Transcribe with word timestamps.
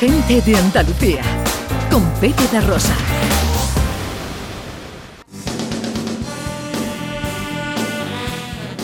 Gente 0.00 0.40
de 0.42 0.56
Andalucía, 0.56 1.22
con 1.90 2.04
Pepe 2.20 2.46
de 2.52 2.60
Rosa. 2.60 2.94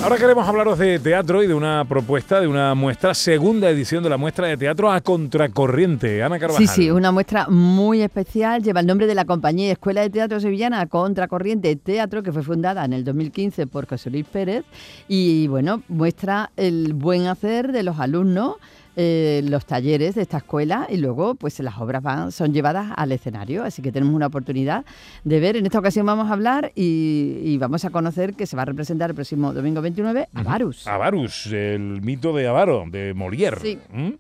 Ahora 0.02 0.16
queremos 0.16 0.48
hablaros 0.48 0.76
de 0.76 0.98
teatro 0.98 1.44
y 1.44 1.46
de 1.46 1.54
una 1.54 1.84
propuesta 1.84 2.40
de 2.40 2.48
una 2.48 2.74
muestra, 2.74 3.14
segunda 3.14 3.70
edición 3.70 4.02
de 4.02 4.10
la 4.10 4.16
muestra 4.16 4.48
de 4.48 4.56
teatro 4.56 4.90
a 4.90 5.00
contracorriente. 5.00 6.20
Ana 6.20 6.40
Carvajal. 6.40 6.66
Sí, 6.66 6.74
sí, 6.74 6.90
una 6.90 7.12
muestra 7.12 7.46
muy 7.48 8.02
especial. 8.02 8.64
Lleva 8.64 8.80
el 8.80 8.86
nombre 8.88 9.06
de 9.06 9.14
la 9.14 9.24
compañía 9.24 9.70
Escuela 9.70 10.00
de 10.00 10.10
Teatro 10.10 10.40
Sevillana 10.40 10.80
a 10.80 10.86
Contracorriente 10.86 11.76
Teatro, 11.76 12.24
que 12.24 12.32
fue 12.32 12.42
fundada 12.42 12.84
en 12.84 12.92
el 12.92 13.04
2015 13.04 13.68
por 13.68 13.86
José 13.86 14.10
Luis 14.10 14.26
Pérez. 14.26 14.64
Y 15.06 15.46
bueno, 15.46 15.84
muestra 15.86 16.50
el 16.56 16.92
buen 16.92 17.28
hacer 17.28 17.70
de 17.70 17.84
los 17.84 18.00
alumnos 18.00 18.56
eh, 18.96 19.42
los 19.44 19.66
talleres 19.66 20.14
de 20.14 20.22
esta 20.22 20.36
escuela 20.38 20.86
y 20.88 20.96
luego 20.98 21.34
pues 21.34 21.58
las 21.60 21.78
obras 21.78 22.02
van, 22.02 22.30
son 22.32 22.52
llevadas 22.52 22.92
al 22.96 23.12
escenario, 23.12 23.64
así 23.64 23.82
que 23.82 23.90
tenemos 23.92 24.14
una 24.14 24.26
oportunidad 24.26 24.84
de 25.24 25.40
ver. 25.40 25.56
En 25.56 25.66
esta 25.66 25.78
ocasión 25.78 26.06
vamos 26.06 26.30
a 26.30 26.32
hablar 26.34 26.70
y, 26.74 27.56
vamos 27.58 27.84
a 27.84 27.90
conocer 27.90 28.34
que 28.34 28.46
se 28.46 28.56
va 28.56 28.62
a 28.62 28.66
representar 28.66 29.10
el 29.10 29.14
próximo 29.16 29.52
domingo 29.52 29.80
29 29.82 30.28
Avarus. 30.34 30.86
Avarus, 30.86 31.46
el 31.46 32.00
mito 32.02 32.32
de 32.32 32.46
Avaro, 32.46 32.84
de 32.86 33.14
Molière. 33.14 33.58
Sí. 33.60 33.78
¿Mm? 33.92 34.10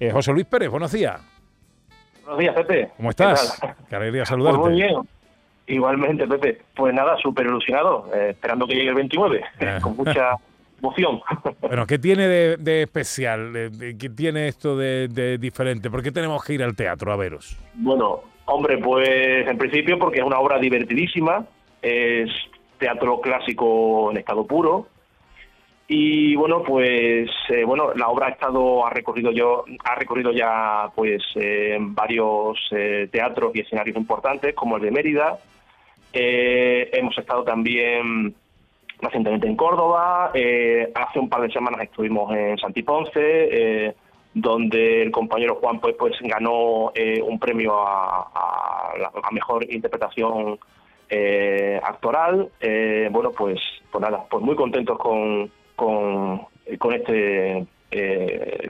Eh, 0.00 0.10
José 0.10 0.32
Luis 0.32 0.46
Pérez, 0.46 0.70
buenos 0.70 0.92
días. 0.92 1.20
Buenos 2.24 2.38
días, 2.38 2.54
Pepe. 2.54 2.90
¿Cómo 2.96 3.10
estás? 3.10 3.60
Qué 3.88 3.96
alegría 3.96 4.20
Pues 4.22 4.28
saludarte. 4.28 4.58
muy 4.58 4.72
bien. 4.74 4.94
Igualmente, 5.66 6.26
Pepe. 6.26 6.62
Pues 6.74 6.94
nada, 6.94 7.16
súper 7.22 7.46
ilusionado, 7.46 8.08
eh, 8.14 8.30
esperando 8.30 8.66
que 8.66 8.74
llegue 8.74 8.88
el 8.88 8.94
29, 8.94 9.44
Ah. 9.60 9.78
con 9.82 9.96
mucha 9.96 10.36
Bueno, 11.60 11.86
¿qué 11.86 11.98
tiene 11.98 12.26
de, 12.28 12.56
de 12.58 12.82
especial? 12.82 13.70
¿Qué 13.98 14.10
tiene 14.10 14.48
esto 14.48 14.76
de, 14.76 15.08
de 15.08 15.38
diferente? 15.38 15.88
¿Por 15.88 16.02
qué 16.02 16.12
tenemos 16.12 16.44
que 16.44 16.54
ir 16.54 16.62
al 16.62 16.76
teatro 16.76 17.12
a 17.12 17.16
veros? 17.16 17.56
bueno, 17.74 18.20
hombre, 18.44 18.78
pues 18.78 19.48
en 19.48 19.56
principio 19.56 19.98
porque 19.98 20.18
es 20.18 20.24
una 20.24 20.38
obra 20.38 20.58
divertidísima, 20.58 21.46
es 21.80 22.30
teatro 22.78 23.20
clásico 23.20 24.10
en 24.10 24.18
estado 24.18 24.46
puro. 24.46 24.88
Y 25.88 26.34
bueno, 26.36 26.62
pues 26.62 27.30
eh, 27.48 27.64
bueno, 27.64 27.92
la 27.94 28.08
obra 28.08 28.26
ha 28.26 28.30
estado 28.30 28.86
ha 28.86 28.90
recorrido 28.90 29.30
yo 29.30 29.64
ha 29.84 29.94
recorrido 29.94 30.32
ya 30.32 30.90
pues 30.94 31.22
eh, 31.34 31.76
varios 31.80 32.58
eh, 32.70 33.08
teatros 33.10 33.52
y 33.54 33.60
escenarios 33.60 33.96
importantes 33.96 34.54
como 34.54 34.76
el 34.76 34.82
de 34.82 34.90
Mérida. 34.90 35.38
Hemos 36.14 37.16
estado 37.16 37.42
también 37.42 38.34
recientemente 39.02 39.46
en 39.46 39.56
Córdoba. 39.56 40.30
eh, 40.32 40.90
hace 40.94 41.18
un 41.18 41.28
par 41.28 41.42
de 41.42 41.50
semanas 41.50 41.82
estuvimos 41.82 42.34
en 42.34 42.56
Santiponce, 42.56 43.10
eh, 43.18 43.94
donde 44.32 45.02
el 45.02 45.10
compañero 45.10 45.56
Juan 45.56 45.80
pues, 45.80 45.94
pues 45.98 46.14
ganó 46.22 46.92
eh, 46.94 47.20
un 47.20 47.38
premio 47.38 47.74
a, 47.74 48.30
a 48.34 48.96
la 48.96 49.12
a 49.22 49.30
mejor 49.32 49.70
interpretación 49.70 50.58
eh, 51.10 51.78
actoral. 51.82 52.48
Bueno, 53.10 53.32
pues, 53.32 53.60
pues 53.90 54.00
nada, 54.00 54.24
pues 54.30 54.42
muy 54.42 54.56
contentos 54.56 54.96
con, 54.98 55.50
con, 55.76 56.46
este 56.94 57.66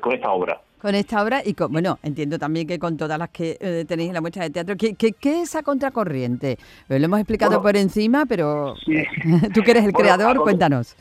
con 0.01 0.13
esta 0.13 0.33
obra. 0.33 0.61
Con 0.83 0.97
esta 0.97 1.23
obra 1.23 1.43
y 1.45 1.55
con, 1.55 1.71
bueno, 1.71 1.99
entiendo 2.03 2.39
también 2.41 2.67
que 2.67 2.79
con 2.81 2.97
todas 2.97 3.17
las 3.17 3.31
que 3.31 3.57
eh, 3.61 3.85
tenéis 3.87 4.09
en 4.09 4.15
la 4.15 4.21
muestra 4.21 4.43
de 4.43 4.51
teatro, 4.51 4.75
¿qué, 4.77 4.95
qué, 4.97 5.13
qué 5.13 5.43
es 5.43 5.55
a 5.55 5.63
contracorriente? 5.63 6.59
Lo 6.89 6.97
hemos 6.97 7.21
explicado 7.21 7.51
Bueno, 7.53 7.63
por 7.63 7.77
encima, 7.77 8.27
pero 8.27 8.75
sí. 8.85 9.05
tú 9.55 9.63
que 9.63 9.71
eres 9.71 9.85
el 9.85 9.93
Bueno, 9.93 10.09
creador, 10.17 10.43
cuéntanos. 10.43 10.97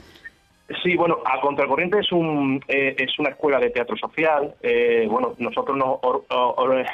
Sí, 0.84 0.96
bueno, 0.96 1.18
a 1.26 1.42
Contracorriente 1.42 2.00
es 2.00 2.12
un 2.14 2.62
eh, 2.70 2.96
es 2.98 3.20
una 3.20 3.32
escuela 3.32 3.60
de 3.60 3.72
teatro 3.72 3.98
social. 3.98 4.54
Eh, 4.62 5.06
bueno, 5.12 5.34
nosotros 5.38 5.76
nos 5.76 5.98
or- 6.02 6.24
or- 6.30 6.86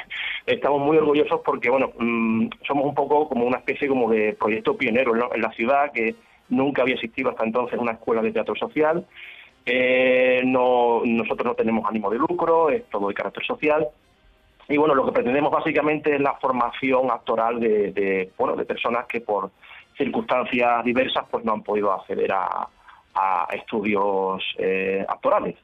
estamos 0.46 0.80
muy 0.80 0.96
orgullosos 0.96 1.42
porque 1.44 1.70
bueno 1.70 1.92
mm, 1.96 2.48
somos 2.66 2.86
un 2.86 2.94
poco 2.96 3.28
como 3.28 3.44
una 3.46 3.58
especie 3.58 3.86
como 3.86 4.10
de 4.10 4.32
proyecto 4.32 4.76
pionero 4.76 5.14
¿no? 5.14 5.32
en 5.32 5.42
la 5.42 5.52
ciudad 5.52 5.92
que 5.92 6.16
nunca 6.48 6.82
había 6.82 6.94
existido 6.96 7.30
hasta 7.30 7.44
entonces 7.44 7.78
una 7.78 7.92
escuela 7.92 8.20
de 8.20 8.32
teatro 8.32 8.56
social. 8.56 9.06
No 10.44 11.02
nosotros 11.04 11.46
no 11.46 11.54
tenemos 11.54 11.84
ánimo 11.86 12.10
de 12.10 12.18
lucro, 12.18 12.70
es 12.70 12.88
todo 12.90 13.08
de 13.08 13.14
carácter 13.14 13.44
social. 13.44 13.88
Y 14.68 14.76
bueno, 14.76 14.94
lo 14.94 15.06
que 15.06 15.12
pretendemos 15.12 15.50
básicamente 15.50 16.14
es 16.14 16.20
la 16.20 16.34
formación 16.34 17.10
actoral 17.10 17.58
de, 17.58 18.30
bueno 18.36 18.54
de 18.54 18.66
personas 18.66 19.06
que 19.06 19.20
por 19.22 19.50
circunstancias 19.96 20.84
diversas 20.84 21.24
pues 21.30 21.44
no 21.44 21.54
han 21.54 21.62
podido 21.62 21.92
acceder 21.92 22.30
a, 22.32 22.68
estudios 23.52 24.44
eh, 24.58 25.04
actorales, 25.08 25.56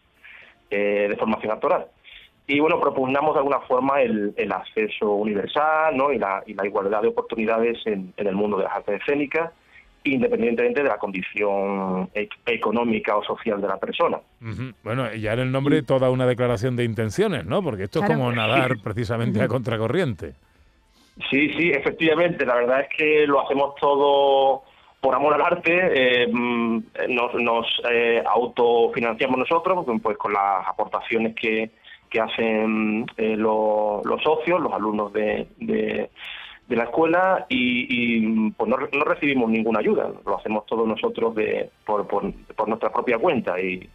eh, 0.71 1.07
de 1.09 1.17
formación 1.17 1.53
actoral. 1.53 1.87
Y 2.49 2.59
bueno, 2.59 2.81
propugnamos 2.81 3.35
de 3.35 3.39
alguna 3.39 3.61
forma 3.61 4.03
el, 4.03 4.35
acceso 4.51 5.13
universal 5.13 5.97
¿no? 5.97 6.13
y, 6.13 6.19
la, 6.19 6.43
y 6.47 6.55
la 6.55 6.67
igualdad 6.67 7.03
de 7.03 7.09
oportunidades 7.09 7.79
en, 7.87 8.13
en 8.17 8.27
el 8.27 8.35
mundo 8.35 8.57
de 8.57 8.65
las 8.65 8.75
artes 8.75 9.01
escénicas, 9.01 9.53
independientemente 10.05 10.83
de 10.83 10.89
la 10.89 10.99
condición 10.99 12.09
e- 12.15 12.29
económica 12.47 13.17
o 13.17 13.25
social 13.25 13.61
de 13.61 13.69
la 13.69 13.79
persona. 13.79 14.19
Ujú. 14.43 14.73
Bueno, 14.83 15.13
ya 15.15 15.33
en 15.33 15.41
el 15.41 15.53
nombre 15.53 15.83
toda 15.83 16.11
una 16.11 16.27
declaración 16.27 16.77
de 16.77 16.85
intenciones, 16.85 17.45
¿no? 17.47 17.63
Porque 17.63 17.85
esto 17.85 18.01
Claro. 18.01 18.15
es 18.15 18.19
como 18.19 18.33
nadar 18.33 18.77
precisamente 18.83 19.41
a 19.43 19.49
contracorriente. 19.49 20.35
Sí, 21.31 21.49
sí, 21.55 21.71
efectivamente. 21.71 22.45
La 22.45 22.57
verdad 22.57 22.81
es 22.83 22.89
que 22.97 23.27
lo 23.27 23.41
hacemos 23.45 23.75
todo 23.81 24.63
por 25.01 25.15
amor 25.15 25.35
al 25.35 25.43
arte. 25.43 25.73
eh, 26.25 26.29
mm, 26.31 26.79
nos 27.09 27.35
nos 27.35 27.67
eh, 27.91 28.23
autofinanciamos 28.27 29.39
nosotros, 29.39 29.85
pues 30.03 30.17
con 30.19 30.33
las 30.33 30.67
aportaciones 30.67 31.35
que, 31.35 31.71
que 32.11 32.21
hacen 32.21 33.07
eh, 33.17 33.37
lo- 33.37 34.03
los 34.05 34.23
socios, 34.23 34.61
los 34.61 34.73
alumnos 34.73 35.13
de, 35.13 35.47
de, 35.59 36.11
de 36.69 36.77
la 36.77 36.85
escuela, 36.85 37.47
y, 37.49 37.87
y, 37.89 38.51
pues 38.53 38.69
no, 38.71 38.77
no 38.77 39.05
recibimos 39.05 39.51
ninguna 39.51 39.81
ayuda. 39.81 40.09
Lo 40.25 40.39
hacemos 40.39 40.65
todos 40.67 40.87
nosotros 40.89 41.35
de, 41.35 41.71
por, 41.85 42.07
por, 42.07 42.33
por 42.57 42.69
nuestra 42.69 42.91
propia 42.93 43.19
cuenta. 43.19 43.61
Y, 43.61 43.89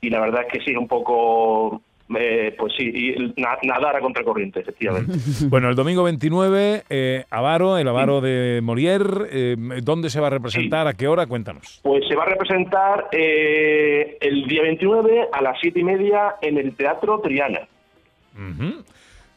y 0.00 0.10
la 0.10 0.20
verdad 0.20 0.42
es 0.46 0.52
que 0.52 0.64
sí, 0.64 0.72
es 0.72 0.76
un 0.76 0.88
poco. 0.88 1.80
eh, 2.18 2.54
pues 2.58 2.74
sí, 2.76 2.84
y 2.94 3.40
na- 3.40 3.56
nadar 3.62 3.96
a 3.96 4.00
contracorriente, 4.00 4.60
efectivamente. 4.60 5.12
Bueno, 5.48 5.70
el 5.70 5.74
domingo 5.74 6.02
29, 6.02 6.82
eh, 6.90 7.24
Avaro, 7.30 7.78
el 7.78 7.88
Avaro 7.88 8.20
de 8.20 8.60
Molière, 8.62 9.28
eh, 9.30 9.56
¿dónde 9.82 10.10
se 10.10 10.20
va 10.20 10.26
a 10.26 10.30
representar? 10.30 10.86
¿A 10.86 10.92
qué 10.92 11.08
hora? 11.08 11.26
Cuéntanos. 11.26 11.80
Pues 11.82 12.06
se 12.06 12.14
va 12.14 12.24
a 12.24 12.26
representar 12.26 13.08
eh, 13.12 14.18
el 14.20 14.44
día 14.46 14.60
29 14.62 15.28
a 15.32 15.40
las 15.40 15.58
siete 15.60 15.80
y 15.80 15.84
media 15.84 16.34
en 16.42 16.58
el 16.58 16.74
Teatro 16.76 17.20
Triana. 17.20 17.60
Ujú. 18.34 18.82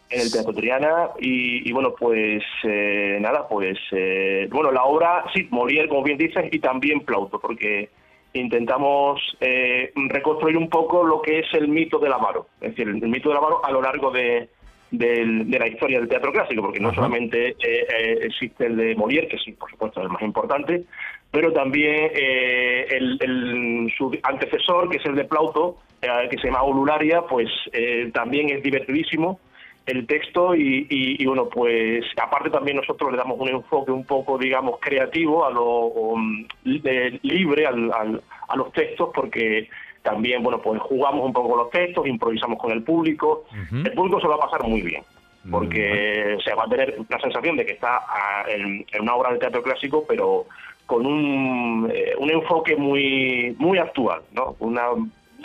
En 0.10 0.22
el 0.22 0.32
Teatro 0.32 0.54
Triana. 0.54 1.10
Y, 1.20 1.68
y 1.68 1.72
bueno, 1.74 1.94
pues 1.98 2.44
eh, 2.64 3.18
nada, 3.20 3.48
pues 3.48 3.78
eh, 3.92 4.48
bueno, 4.52 4.72
la 4.72 4.84
obra, 4.84 5.26
sí, 5.34 5.48
Molière, 5.52 5.88
como 5.88 6.04
bien 6.04 6.18
dices, 6.18 6.46
y 6.52 6.60
también 6.60 7.02
Plauto, 7.02 7.40
porque 7.40 7.90
intentamos 8.34 9.22
eh, 9.40 9.92
reconstruir 9.96 10.58
un 10.58 10.70
poco 10.70 11.04
lo 11.04 11.22
que 11.22 11.40
es 11.40 11.54
el 11.54 11.68
mito 11.70 11.98
del 12.00 12.14
Avaro. 12.14 12.48
Es 12.62 12.72
decir, 12.72 12.88
el, 12.88 12.96
mito 13.08 13.30
del 13.30 13.38
Avaro 13.38 13.64
a 13.66 13.72
lo 13.72 13.82
largo 13.82 14.12
de, 14.12 14.50
del- 14.92 15.50
de 15.50 15.58
la 15.60 15.68
historia 15.68 16.00
del 16.00 16.10
teatro 16.10 16.32
clásico, 16.34 16.62
porque 16.62 16.80
no 16.82 16.90
Ajá. 16.90 16.96
solamente 16.98 17.50
eh, 17.52 17.56
eh, 17.64 18.20
existe 18.24 18.66
el 18.68 18.76
de 18.76 18.96
Molière, 18.98 19.28
que 19.30 19.38
sí, 19.40 19.54
por 19.54 19.70
supuesto, 19.72 20.02
es 20.02 20.06
el 20.06 20.12
más 20.12 20.22
importante, 20.22 20.84
pero 21.32 21.54
también 21.54 22.12
eh, 22.14 22.86
el, 22.92 23.18
el- 23.22 23.94
su 23.98 24.12
antecesor, 24.24 24.90
que 24.90 24.98
es 24.98 25.06
el 25.06 25.16
de 25.16 25.24
Plauto, 25.24 25.78
que 26.30 26.38
se 26.38 26.48
llama 26.48 26.62
Ulularia, 26.64 27.22
pues 27.24 27.50
también 28.14 28.50
es 28.52 28.62
divertidísimo 28.62 29.40
el 29.86 30.08
texto 30.08 30.56
y, 30.56 30.88
y- 30.90 31.22
y, 31.22 31.26
bueno, 31.28 31.48
pues 31.48 32.04
aparte 32.22 32.50
también 32.50 32.78
nosotros 32.78 33.12
le 33.12 33.18
damos 33.18 33.40
un 33.40 33.50
enfoque 33.50 33.92
un 33.92 34.04
poco, 34.06 34.38
digamos, 34.38 34.80
creativo, 34.80 35.46
a 35.46 35.52
lo 35.52 35.64
um, 35.66 36.46
li- 36.64 37.20
libre 37.22 37.68
al- 37.68 37.92
al- 37.94 38.22
a 38.48 38.56
los 38.56 38.72
textos, 38.74 39.10
porque 39.14 39.70
también, 40.02 40.42
bueno, 40.44 40.60
pues 40.62 40.80
jugamos 40.82 41.26
un 41.26 41.34
poco 41.34 41.50
con 41.50 41.58
los 41.60 41.70
textos, 41.70 42.08
improvisamos 42.08 42.60
con 42.60 42.72
el 42.72 42.84
público. 42.84 43.46
El 43.86 43.92
público 43.94 44.20
se 44.20 44.28
lo 44.28 44.38
va 44.38 44.46
a 44.46 44.50
pasar 44.50 44.68
muy 44.68 44.82
bien, 44.82 45.04
porque 45.52 46.38
se 46.44 46.54
va 46.56 46.64
a 46.64 46.68
tener 46.68 46.96
la 47.08 47.20
sensación 47.20 47.56
de 47.58 47.66
que 47.66 47.74
está 47.74 47.98
ah, 48.08 48.44
en, 48.48 48.86
en 48.92 49.02
una 49.02 49.16
obra 49.16 49.34
de 49.34 49.40
teatro 49.40 49.62
clásico, 49.62 50.04
pero 50.08 50.46
con 50.88 51.06
un, 51.06 51.92
eh, 51.94 52.14
un 52.18 52.30
enfoque 52.32 52.76
muy 52.76 53.56
muy 53.60 53.78
actual, 53.78 54.22
¿no? 54.34 54.56
Una, 54.60 54.90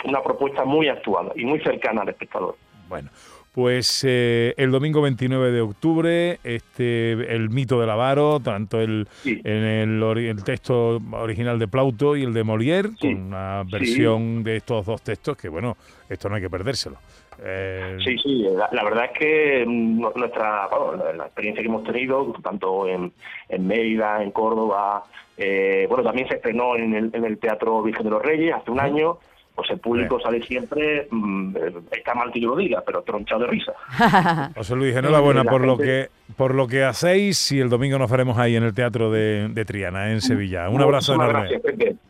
una 0.05 0.21
propuesta 0.23 0.65
muy 0.65 0.87
actual 0.87 1.31
y 1.35 1.45
muy 1.45 1.59
cercana 1.59 2.01
al 2.01 2.09
espectador. 2.09 2.55
Bueno, 2.91 3.09
pues 3.53 4.05
eh, 4.07 4.53
el 4.57 4.69
domingo 4.69 5.01
29 5.01 5.51
de 5.51 5.61
octubre, 5.61 6.39
este, 6.43 7.13
el 7.33 7.49
mito 7.49 7.79
del 7.79 7.89
Avaro, 7.89 8.39
tanto 8.41 8.79
el, 8.81 9.07
Sí. 9.23 9.39
en 9.43 9.63
el, 9.63 10.03
el 10.03 10.43
texto 10.43 11.01
original 11.13 11.57
de 11.57 11.67
Plauto 11.69 12.15
y 12.17 12.23
el 12.23 12.33
de 12.33 12.43
Molière, 12.45 12.89
Sí. 12.99 13.13
con 13.13 13.21
una 13.27 13.63
Sí. 13.65 13.71
versión 13.71 14.43
de 14.43 14.57
estos 14.57 14.85
dos 14.85 15.01
textos 15.01 15.37
que, 15.37 15.47
bueno, 15.49 15.77
esto 16.09 16.27
no 16.29 16.35
hay 16.35 16.41
que 16.41 16.49
perdérselo. 16.49 16.97
Eh, 17.43 17.97
Sí, 18.05 18.17
sí, 18.21 18.43
la, 18.55 18.67
la 18.73 18.83
verdad 18.83 19.05
es 19.11 19.17
que 19.17 19.65
nuestra 19.65 20.67
bueno, 20.67 21.03
la, 21.05 21.13
la 21.13 21.25
experiencia 21.25 21.63
que 21.63 21.69
hemos 21.69 21.83
tenido, 21.85 22.33
tanto 22.43 22.87
en, 22.87 23.11
en 23.49 23.67
Mérida, 23.67 24.21
en 24.21 24.31
Córdoba, 24.31 25.03
eh, 25.37 25.85
bueno, 25.89 26.03
también 26.03 26.27
se 26.27 26.35
estrenó 26.35 26.75
en 26.75 26.93
el, 26.93 27.09
en 27.13 27.23
el 27.25 27.37
Teatro 27.39 27.81
Virgen 27.81 28.03
de 28.03 28.09
los 28.11 28.21
Reyes 28.21 28.53
hace 28.53 28.69
un 28.69 28.79
año, 28.79 29.17
pues 29.55 29.69
el 29.69 29.79
público 29.79 30.19
sale 30.19 30.41
siempre, 30.43 31.07
mm, 31.11 31.55
eh, 31.57 31.73
está 31.91 32.13
mal 32.15 32.31
que 32.31 32.39
yo 32.41 32.49
lo 32.49 32.55
diga, 32.57 32.81
pero 32.85 33.01
tronchado 33.03 33.41
de 33.41 33.47
risa. 33.47 33.73
José 34.55 34.75
Luis, 34.75 34.95
enhorabuena 34.95 35.43
La 35.43 35.51
por 35.51 35.61
lo 35.65 35.77
que 35.77 36.09
por 36.37 36.55
lo 36.55 36.67
que 36.67 36.83
hacéis 36.85 37.51
y 37.51 37.59
el 37.59 37.69
domingo 37.69 37.99
nos 37.99 38.09
veremos 38.09 38.37
ahí 38.37 38.55
en 38.55 38.63
el 38.63 38.73
Teatro 38.73 39.11
de, 39.11 39.49
de 39.49 39.65
Triana, 39.65 40.11
en 40.11 40.21
Sevilla. 40.21 40.69
Un 40.69 40.81
abrazo 40.81 41.13
enorme. 41.15 41.49
Gracias. 41.49 41.61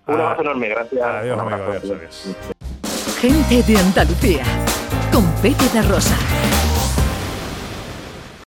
Un 0.08 0.16
Ah, 0.16 0.24
abrazo 0.26 0.42
enorme, 0.42 0.70
gracias. 0.70 1.02
Adiós, 1.04 1.36
Un 1.36 1.42
amigo, 1.42 1.64
abrazo. 1.64 1.94
adiós, 1.94 2.28
adiós. 2.28 3.18
Gente 3.20 3.64
de 3.72 3.78
Andalucía 3.80 4.44
con 5.12 5.26
Pepe 5.42 5.66
de 5.74 5.82
Rosa. 5.82 6.16